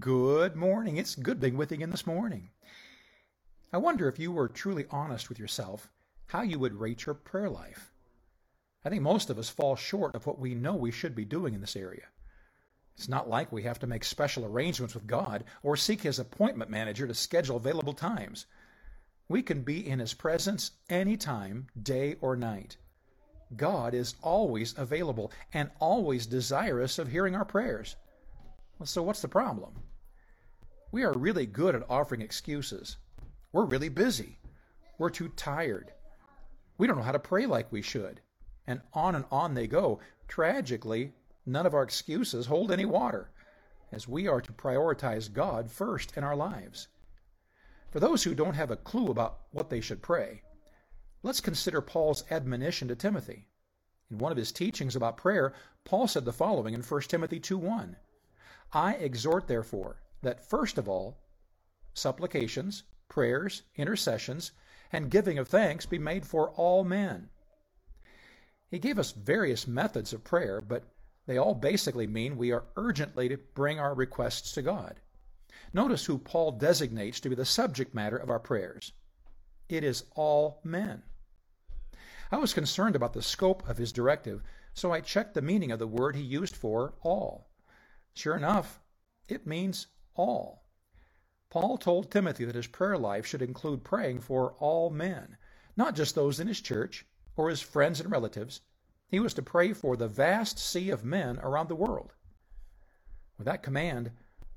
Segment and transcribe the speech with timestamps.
[0.00, 0.96] Good morning.
[0.96, 2.48] It's good being with you again this morning.
[3.70, 5.90] I wonder if you were truly honest with yourself,
[6.28, 7.92] how you would rate your prayer life.
[8.82, 11.52] I think most of us fall short of what we know we should be doing
[11.52, 12.06] in this area.
[12.96, 16.70] It's not like we have to make special arrangements with God or seek His appointment
[16.70, 18.46] manager to schedule available times.
[19.28, 22.78] We can be in His presence any time, day or night.
[23.54, 27.96] God is always available and always desirous of hearing our prayers.
[28.86, 29.72] So, what's the problem?
[30.92, 32.98] We are really good at offering excuses.
[33.50, 34.38] We're really busy.
[34.98, 35.92] We're too tired.
[36.76, 38.20] We don't know how to pray like we should.
[38.66, 40.00] And on and on they go.
[40.28, 41.14] Tragically,
[41.46, 43.30] none of our excuses hold any water,
[43.90, 46.88] as we are to prioritize God first in our lives.
[47.90, 50.42] For those who don't have a clue about what they should pray,
[51.22, 53.48] let's consider Paul's admonition to Timothy.
[54.10, 57.96] In one of his teachings about prayer, Paul said the following in 1 Timothy 2:1.
[58.74, 61.20] I exhort, therefore, that first of all,
[61.94, 64.50] supplications, prayers, intercessions,
[64.90, 67.30] and giving of thanks be made for all men.
[68.68, 70.92] He gave us various methods of prayer, but
[71.26, 75.00] they all basically mean we are urgently to bring our requests to God.
[75.72, 78.92] Notice who Paul designates to be the subject matter of our prayers.
[79.68, 81.04] It is all men.
[82.32, 85.78] I was concerned about the scope of his directive, so I checked the meaning of
[85.78, 87.53] the word he used for all.
[88.14, 88.80] Sure enough,
[89.28, 90.64] it means all.
[91.50, 95.36] Paul told Timothy that his prayer life should include praying for all men,
[95.76, 97.06] not just those in his church
[97.36, 98.60] or his friends and relatives.
[99.08, 102.14] He was to pray for the vast sea of men around the world.
[103.36, 104.12] With that command,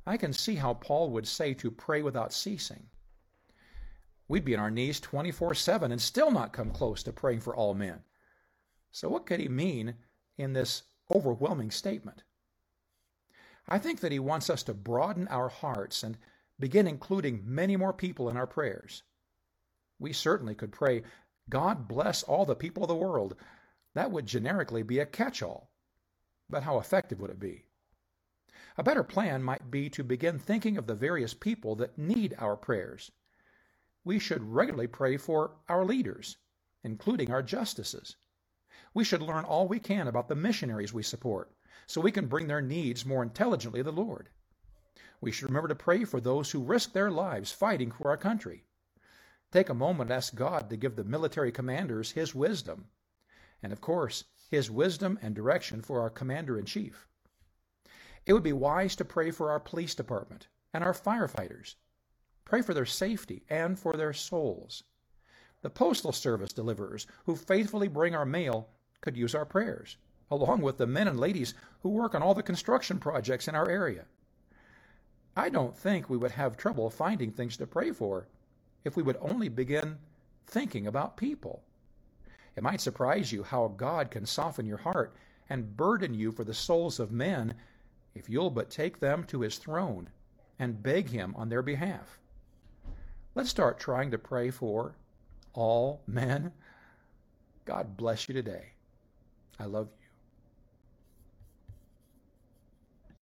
[0.05, 2.89] I can see how Paul would say to pray without ceasing.
[4.27, 7.55] We'd be on our knees 24 7 and still not come close to praying for
[7.55, 8.03] all men.
[8.91, 9.95] So, what could he mean
[10.37, 10.83] in this
[11.13, 12.23] overwhelming statement?
[13.69, 16.17] I think that he wants us to broaden our hearts and
[16.57, 19.03] begin including many more people in our prayers.
[19.99, 21.03] We certainly could pray,
[21.49, 23.35] God bless all the people of the world.
[23.93, 25.69] That would generically be a catch all.
[26.49, 27.65] But how effective would it be?
[28.77, 32.55] A better plan might be to begin thinking of the various people that need our
[32.55, 33.11] prayers.
[34.05, 36.37] We should regularly pray for our leaders,
[36.85, 38.15] including our justices.
[38.93, 41.51] We should learn all we can about the missionaries we support
[41.85, 44.29] so we can bring their needs more intelligently to the Lord.
[45.19, 48.63] We should remember to pray for those who risk their lives fighting for our country.
[49.51, 52.89] Take a moment and ask God to give the military commanders His wisdom,
[53.63, 57.07] and of course, His wisdom and direction for our commander in chief.
[58.25, 61.75] It would be wise to pray for our police department and our firefighters.
[62.45, 64.83] Pray for their safety and for their souls.
[65.61, 68.69] The Postal Service deliverers who faithfully bring our mail
[69.01, 69.97] could use our prayers
[70.29, 73.69] along with the men and ladies who work on all the construction projects in our
[73.69, 74.05] area.
[75.35, 78.27] I don't think we would have trouble finding things to pray for
[78.83, 79.97] if we would only begin
[80.47, 81.61] thinking about people.
[82.55, 85.15] It might surprise you how God can soften your heart
[85.49, 87.53] and burden you for the souls of men
[88.15, 90.09] if you'll but take them to his throne
[90.57, 92.17] and beg him on their behalf.
[93.35, 94.95] Let's start trying to pray for
[95.53, 96.51] all men.
[97.65, 98.73] God bless you today.
[99.59, 100.06] I love you.